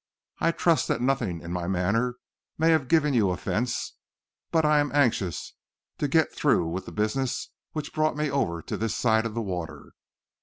I 0.39 0.51
trust 0.51 0.87
that 0.87 0.99
nothing 0.99 1.41
in 1.41 1.51
my 1.51 1.67
manner 1.67 2.17
may 2.57 2.71
have 2.71 2.87
given 2.87 3.13
you 3.13 3.29
offence, 3.29 3.97
but 4.49 4.65
I 4.65 4.79
am 4.79 4.91
anxious 4.95 5.53
to 5.99 6.07
get 6.07 6.33
through 6.33 6.65
with 6.69 6.87
the 6.87 6.91
business 6.91 7.49
which 7.73 7.93
brought 7.93 8.17
me 8.17 8.27
over 8.31 8.63
to 8.63 8.77
this 8.77 8.95
side 8.95 9.27
of 9.27 9.35
the 9.35 9.43
water. 9.43 9.93